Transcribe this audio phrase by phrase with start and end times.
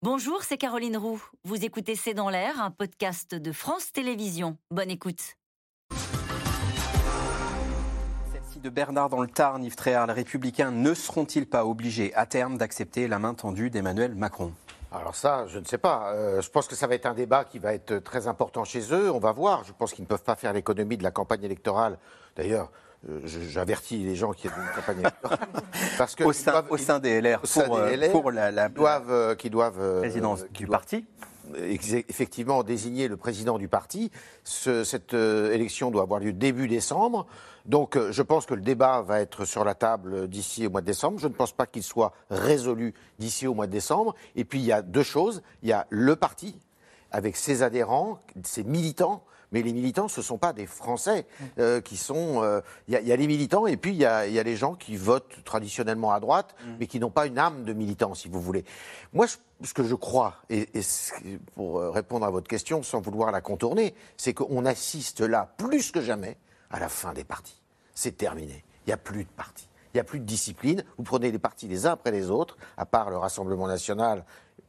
[0.00, 1.20] Bonjour, c'est Caroline Roux.
[1.42, 4.56] Vous écoutez C'est dans l'air, un podcast de France Télévisions.
[4.70, 5.34] Bonne écoute.
[8.30, 12.26] Celle-ci de Bernard dans le Tarn, Yves Tréhard, les Républicains ne seront-ils pas obligés à
[12.26, 14.52] terme d'accepter la main tendue d'Emmanuel Macron?
[14.92, 16.12] Alors ça, je ne sais pas.
[16.12, 18.94] Euh, je pense que ça va être un débat qui va être très important chez
[18.94, 19.10] eux.
[19.10, 19.64] On va voir.
[19.64, 21.98] Je pense qu'ils ne peuvent pas faire l'économie de la campagne électorale.
[22.36, 22.70] D'ailleurs,
[23.24, 25.38] j'avertis les gens qui ont une campagne électorale.
[25.98, 29.36] Parce que au, sein, au sein des LR, pour, euh, pour la, la, qui doivent,
[29.36, 31.06] qui doivent présidence du parti
[31.56, 34.10] effectivement désigner le président du parti.
[34.44, 37.26] Ce, cette euh, élection doit avoir lieu début décembre.
[37.66, 40.80] Donc euh, je pense que le débat va être sur la table d'ici au mois
[40.80, 41.18] de décembre.
[41.18, 44.14] Je ne pense pas qu'il soit résolu d'ici au mois de décembre.
[44.36, 45.42] Et puis il y a deux choses.
[45.62, 46.58] Il y a le parti
[47.10, 51.26] avec ses adhérents, ses militants mais les militants, ce ne sont pas des Français
[51.58, 52.42] euh, qui sont.
[52.42, 55.42] Euh, il y, a les militants et puis il y, a, les gens qui votent
[55.44, 56.70] traditionnellement à droite, mm.
[56.80, 58.64] mais qui n'ont pas une âme de militant, si vous voulez.
[59.12, 60.68] Moi, ce que je crois, et,
[61.54, 65.90] pour euh, répondre à votre question sans vouloir la contourner, c'est qu'on assiste là, plus
[65.90, 66.36] que jamais,
[66.70, 67.62] à la fin des partis.
[67.94, 68.64] C'est terminé.
[68.86, 69.68] Il n'y a plus de partis.
[69.94, 70.84] Il n'y a plus de discipline.
[70.98, 74.24] Vous prenez les partis les uns après les autres, à part le Rassemblement national,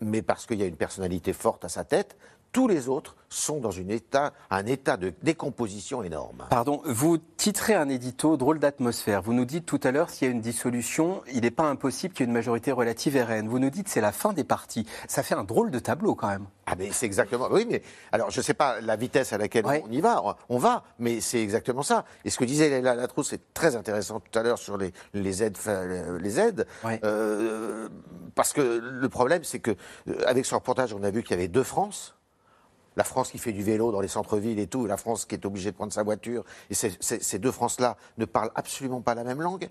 [0.00, 2.16] mais parce qu'il y a une personnalité forte à sa tête
[2.54, 6.46] tous les autres sont dans une état, un état de décomposition énorme.
[6.50, 9.22] Pardon, vous titrez un édito drôle d'atmosphère.
[9.22, 12.14] Vous nous dites tout à l'heure, s'il y a une dissolution, il n'est pas impossible
[12.14, 13.48] qu'il y ait une majorité relative RN.
[13.48, 14.86] Vous nous dites c'est la fin des partis.
[15.08, 16.46] Ça fait un drôle de tableau quand même.
[16.66, 17.48] Ah mais c'est exactement.
[17.50, 20.22] Oui, mais alors je ne sais pas la vitesse à laquelle on y va.
[20.48, 22.04] On va, mais c'est exactement ça.
[22.24, 25.42] Et ce que disait Léla Latrousse, c'est très intéressant tout à l'heure sur les, les
[25.42, 25.58] aides,
[26.20, 26.68] les aides,
[27.02, 27.88] euh,
[28.36, 29.72] parce que le problème, c'est que
[30.08, 32.14] euh, avec ce reportage, on a vu qu'il y avait deux France
[32.96, 35.44] la France qui fait du vélo dans les centres-villes et tout, la France qui est
[35.46, 36.44] obligée de prendre sa voiture.
[36.70, 39.68] Et ces deux France-là ne parlent absolument pas la même langue.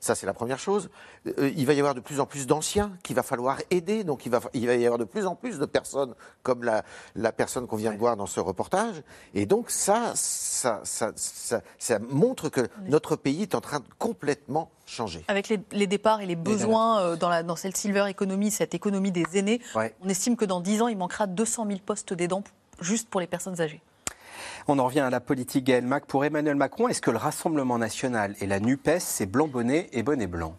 [0.00, 0.90] Ça, c'est la première chose.
[1.26, 4.04] Euh, il va y avoir de plus en plus d'anciens qu'il va falloir aider.
[4.04, 6.84] Donc, il va, il va y avoir de plus en plus de personnes comme la,
[7.14, 9.02] la personne qu'on vient de voir dans ce reportage.
[9.32, 14.70] Et donc, ça, ça, ça, ça, montre que notre pays est en train de complètement
[14.84, 15.24] changer.
[15.28, 19.10] Avec les, départs et les besoins euh, dans, la, dans cette silver economy, cette économie
[19.10, 22.44] des aînés, on estime que dans 10 ans, il manquera 200 000 postes d'aidants
[22.80, 23.80] juste pour les personnes âgées.
[24.66, 26.06] On en revient à la politique Gaël Mac.
[26.06, 30.02] Pour Emmanuel Macron, est-ce que le Rassemblement national et la NUPES, c'est blanc bonnet et
[30.02, 30.56] bonnet blanc?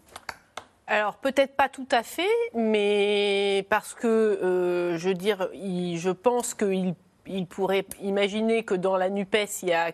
[0.86, 2.22] Alors peut-être pas tout à fait,
[2.54, 6.94] mais parce que euh, je veux dire, je pense qu'il
[7.26, 9.92] il pourrait imaginer que dans la NUPES, il y a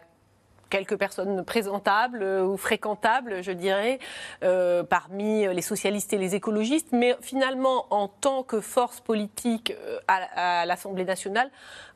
[0.72, 3.98] quelques personnes présentables euh, ou fréquentables, je dirais,
[4.42, 6.92] euh, parmi les socialistes et les écologistes.
[6.92, 9.74] Mais finalement, en tant que force politique
[10.08, 11.50] à, à l'Assemblée nationale,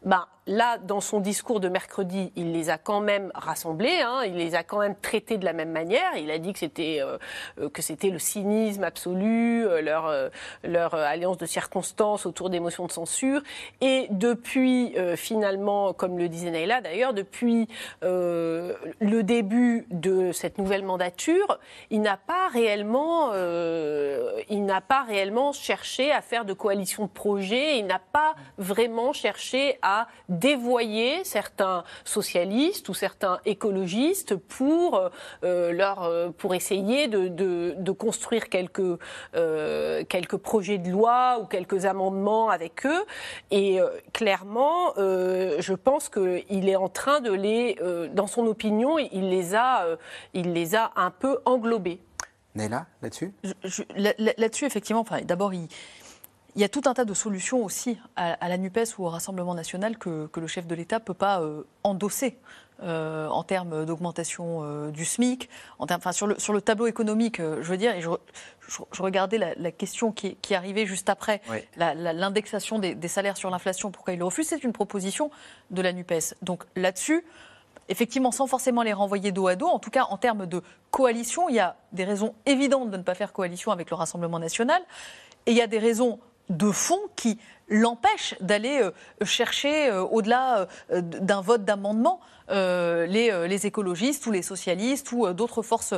[0.05, 4.35] ben, là, dans son discours de mercredi, il les a quand même rassemblés, hein, il
[4.35, 6.17] les a quand même traités de la même manière.
[6.17, 7.19] Il a dit que c'était euh,
[7.61, 10.31] euh, que c'était le cynisme absolu, euh, leur
[10.63, 13.43] leur alliance de circonstances autour des motions de censure.
[13.81, 17.69] Et depuis, finalement, comme le disait Naïla d'ailleurs, depuis
[18.03, 21.59] le début de cette nouvelle mandature,
[21.91, 27.79] il n'a pas réellement, il n'a pas réellement cherché à faire de coalition de projets.
[27.79, 30.09] Il n'a pas vraiment cherché à
[30.39, 35.11] dévoyer certains socialistes ou certains écologistes pour,
[35.45, 38.81] euh, leur, euh, pour essayer de, de, construire quelques,
[39.35, 43.05] euh, quelques projets de loi ou quelques amendements avec eux.
[43.51, 43.79] Et
[44.13, 47.77] clairement, je pense qu'il est en train de les,
[48.13, 49.87] dans son opinion, il les a,
[50.35, 52.01] il les a un peu englobés.
[52.55, 53.33] Néla, là-dessus?
[53.97, 55.69] Là-dessus, effectivement, enfin, d'abord, il
[56.57, 59.55] il y a tout un tas de solutions aussi à, la NUPES ou au Rassemblement
[59.55, 62.39] national que, le chef de l'État ne peut pas euh, endosser.
[62.83, 67.41] Euh, en termes d'augmentation euh, du SMIC, en enfin, sur, le, sur le tableau économique,
[67.41, 68.11] je veux dire, et je,
[69.01, 71.41] regardais la, question qui, qui, arrivait juste après,
[71.79, 75.31] l'indexation des, des, salaires sur l'inflation, pourquoi il le refuse, c'est une proposition
[75.71, 76.35] de la NUPES.
[76.43, 77.25] Donc là-dessus,
[77.89, 81.49] effectivement, sans forcément les renvoyer dos à dos, en tout cas en termes de coalition,
[81.49, 84.83] il y a des raisons évidentes de ne pas faire coalition avec le Rassemblement national,
[85.47, 87.39] et il y a des raisons de fond qui
[87.69, 95.11] l'empêche d'aller euh, chercher, euh, au-delà euh, d'un vote d'amendement, les, écologistes ou les socialistes
[95.11, 95.95] ou d'autres forces,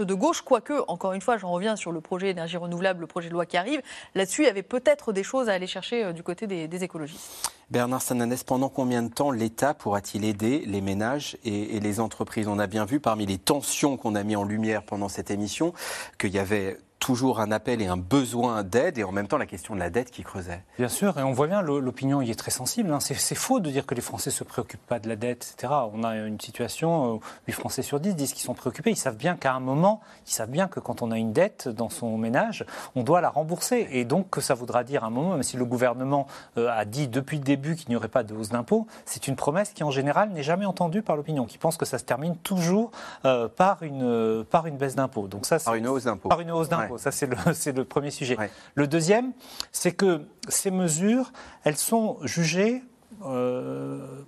[0.00, 0.42] de gauche.
[0.42, 3.44] Quoique, encore une fois, j'en reviens sur le projet énergie renouvelable, le projet de loi
[3.44, 3.82] qui arrive.
[4.14, 7.50] Là-dessus, il y avait peut-être des choses à aller chercher du côté des, écologistes.
[7.72, 12.46] Bernard Sananès, pendant combien de temps l'État pourra-t-il aider les ménages et, et les entreprises?
[12.46, 15.74] On a bien vu parmi les tensions qu'on a mis en lumière pendant cette émission
[16.18, 19.46] qu'il y avait toujours un appel et un besoin d'aide, et en même temps la
[19.46, 20.62] question de la dette qui creusait.
[20.78, 22.92] Bien sûr, et on voit bien, l'opinion y est très sensible.
[22.92, 23.00] Hein.
[23.00, 25.72] C'est faux de dire que les Français ne se préoccupent pas de la dette, etc.
[25.92, 28.90] On a une situation où 8 Français sur 10 disent qu'ils sont préoccupés.
[28.90, 31.68] Ils savent bien qu'à un moment, ils savent bien que quand on a une dette
[31.68, 32.64] dans son ménage,
[32.94, 33.88] on doit la rembourser.
[33.90, 36.26] Et donc, que ça voudra dire à un moment, même si le gouvernement
[36.58, 39.36] euh, a dit depuis le début qu'il n'y aurait pas de hausse d'impôts, c'est une
[39.36, 42.36] promesse qui, en général, n'est jamais entendue par l'opinion, qui pense que ça se termine
[42.36, 42.90] toujours
[43.24, 45.28] euh, par, une, par une baisse d'impôts.
[45.28, 46.28] Donc ça, par une hausse d'impôts.
[46.28, 46.89] Par une hausse d'impôts.
[46.98, 47.36] Ça, c'est le,
[47.76, 48.36] le premier sujet.
[48.74, 49.32] Le deuxième,
[49.72, 51.32] c'est que ces mesures,
[51.64, 52.82] elles sont jugées
[53.24, 54.22] euh,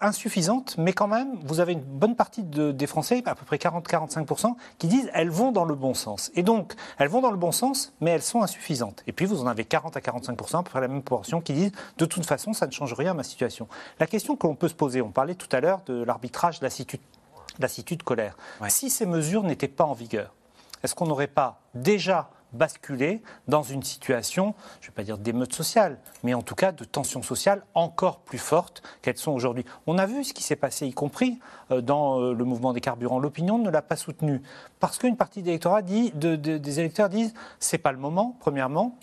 [0.00, 4.54] insuffisantes, mais quand même, vous avez une bonne partie des Français, à peu près 40-45%,
[4.78, 6.30] qui disent elles vont dans le bon sens.
[6.34, 9.02] Et donc, elles vont dans le bon sens, mais elles sont insuffisantes.
[9.06, 11.52] Et puis, vous en avez 40 à 45%, à peu près la même proportion, qui
[11.52, 13.68] disent de toute façon, ça ne change rien à ma situation.
[14.00, 16.68] La question que l'on peut se poser, on parlait tout à l'heure de l'arbitrage de
[17.58, 18.36] lassitude colère.
[18.68, 20.32] Si ces mesures n'étaient pas en vigueur,
[20.82, 25.52] est-ce qu'on n'aurait pas déjà basculer dans une situation, je ne vais pas dire d'émeute
[25.52, 29.64] sociale, mais en tout cas de tension sociale encore plus fortes qu'elles sont aujourd'hui?
[29.86, 31.38] On a vu ce qui s'est passé, y compris
[31.70, 33.18] euh, dans euh, le mouvement des carburants.
[33.18, 34.42] L'opinion ne l'a pas soutenu
[34.80, 38.96] parce qu'une partie des électeurs dit, des électeurs disent c'est pas le moment, premièrement.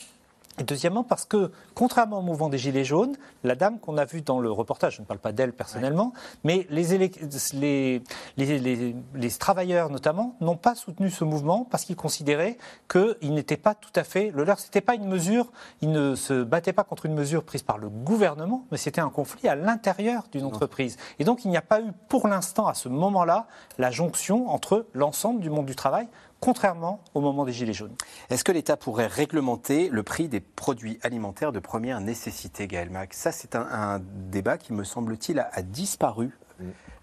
[0.59, 4.21] Et deuxièmement, parce que, contrairement au mouvement des Gilets jaunes, la dame qu'on a vue
[4.21, 6.13] dans le reportage, je ne parle pas d'elle personnellement,
[6.43, 8.01] mais les, les,
[8.37, 12.57] les, les, travailleurs notamment n'ont pas soutenu ce mouvement parce qu'ils considéraient
[12.87, 14.59] qu'il n'était pas tout à fait le leur.
[14.59, 15.51] Ce n'était pas une mesure,
[15.81, 19.09] ils ne se battaient pas contre une mesure prise par le gouvernement, mais c'était un
[19.09, 20.97] conflit à l'intérieur d'une entreprise.
[21.17, 23.47] Et donc il n'y a pas eu pour l'instant, à ce moment-là,
[23.79, 26.07] la jonction entre l'ensemble du monde du travail
[26.43, 27.95] contrairement au moment des Gilets jaunes.
[28.29, 33.13] Est-ce que l'État pourrait réglementer le prix des produits alimentaires de première nécessité, Gaël Mac
[33.13, 36.37] Ça, c'est un, débat qui, me semble-t-il, a, disparu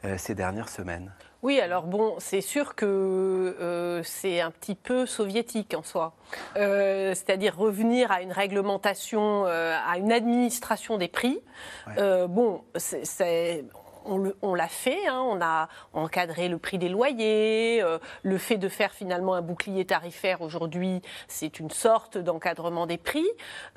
[0.04, 1.10] euh, ces dernières semaines.
[1.42, 6.12] Oui, alors bon, c'est sûr que euh, c'est un petit peu soviétique en soi.
[6.56, 11.40] Euh, c'est-à-dire revenir à une réglementation, à une administration des prix.
[11.96, 13.64] bon, c'est
[14.42, 15.22] on l'a fait, hein.
[15.24, 19.84] on a encadré le prix des loyers, euh, le fait de faire finalement un bouclier
[19.84, 23.28] tarifaire aujourd'hui, c'est une sorte d'encadrement des prix.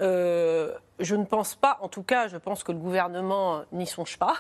[0.02, 4.18] Euh, je ne pense pas, en tout cas, je pense que le gouvernement n'y songe
[4.18, 4.36] pas,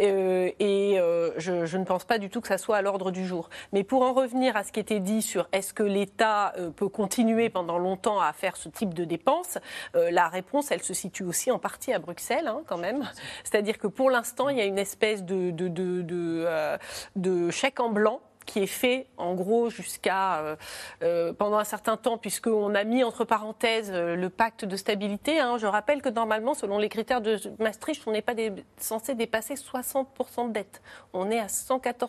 [0.00, 0.98] euh, et
[1.36, 3.48] je, ne pense pas du tout que ça soit à l'ordre du jour.
[3.72, 7.50] Mais pour en revenir à ce qui était dit sur est-ce que l'État peut continuer
[7.50, 9.58] pendant longtemps à faire ce type de dépenses,
[9.94, 13.08] la réponse, elle se situe aussi en partie à Bruxelles, hein, quand même.
[13.44, 16.78] C'est-à-dire que pour l'instant, il y a une espèce euh,
[17.16, 20.56] de chèque en blanc qui est fait en gros jusqu'à euh,
[21.02, 25.40] euh, pendant un certain temps, puisqu'on a mis entre parenthèses euh, le pacte de stabilité.
[25.40, 25.58] Hein.
[25.58, 28.34] Je rappelle que normalement, selon les critères de Maastricht, on n'est pas
[28.78, 30.82] censé dépasser 60% de dette.
[31.12, 32.08] On est à 114%.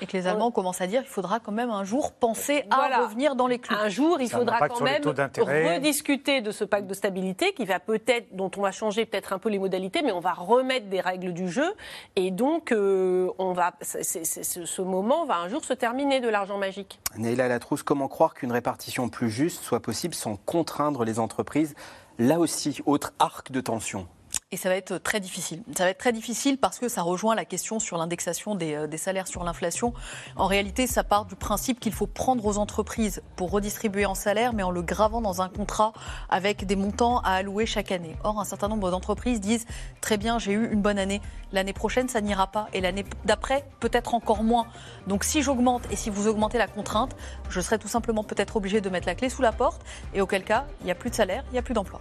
[0.00, 3.02] Et que les Allemands commencent à dire qu'il faudra quand même un jour penser à
[3.02, 3.76] revenir dans les clous.
[3.76, 8.34] Un jour, il faudra quand même rediscuter de ce pacte de stabilité qui va peut-être,
[8.34, 11.32] dont on va changer peut-être un peu les modalités, mais on va remettre des règles
[11.32, 11.74] du jeu.
[12.16, 17.00] Et donc, on va, ce moment va un jour se terminer de l'argent magique.
[17.16, 21.74] Neila Latrousse, comment croire qu'une répartition plus juste soit possible sans contraindre les entreprises?
[22.18, 24.08] Là aussi, autre arc de tension.
[24.50, 25.62] Et ça va être très difficile.
[25.76, 28.96] Ça va être très difficile parce que ça rejoint la question sur l'indexation des, euh,
[28.96, 29.92] salaires sur l'inflation.
[30.36, 34.54] En réalité, ça part du principe qu'il faut prendre aux entreprises pour redistribuer en salaire,
[34.54, 35.92] mais en le gravant dans un contrat
[36.30, 38.16] avec des montants à allouer chaque année.
[38.24, 39.66] Or, un certain nombre d'entreprises disent
[40.00, 41.20] très bien, j'ai eu une bonne année.
[41.52, 42.68] L'année prochaine, ça n'ira pas.
[42.72, 44.66] Et l'année d'après, peut-être encore moins.
[45.08, 47.14] Donc, si j'augmente et si vous augmentez la contrainte,
[47.50, 49.82] je serai tout simplement peut-être obligé de mettre la clé sous la porte.
[50.14, 52.00] Et auquel cas, il n'y a plus de salaire, il n'y a plus d'emploi.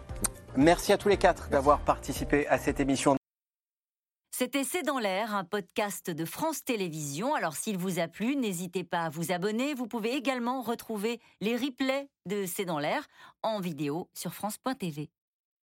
[0.58, 3.16] Merci à tous les quatre d'avoir participé à cette émission.
[4.32, 7.36] C'était C'est dans l'air, un podcast de France Télévisions.
[7.36, 9.76] Alors s'il vous a plu, n'hésitez pas à vous abonner.
[9.76, 13.06] Vous pouvez également retrouver les replays de C'est dans l'air
[13.44, 15.12] en vidéo sur France.tv.